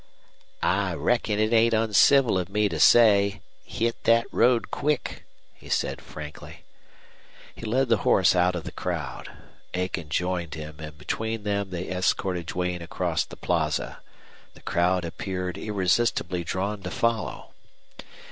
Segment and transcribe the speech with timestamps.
[0.63, 6.01] "I reckon it ain't uncivil of me to say hit that road quick!" he said,
[6.01, 6.63] frankly.
[7.53, 9.29] He led the horse out of the crowd.
[9.75, 13.99] Aiken joined him, and between them they escorted Duane across the plaza.
[14.55, 17.51] The crowd appeared irresistibly drawn to follow.